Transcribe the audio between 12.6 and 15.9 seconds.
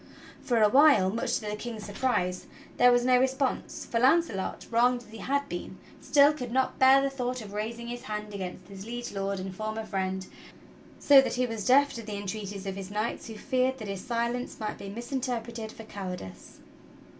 of his knights who feared that his silence might be misinterpreted for